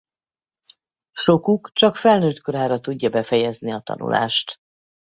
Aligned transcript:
Sokuk 1.11 1.71
csak 1.73 1.95
felnőttkorára 1.95 2.79
tudja 2.79 3.09
befejezni 3.09 3.71
a 3.71 3.79
tanulást. 3.79 4.57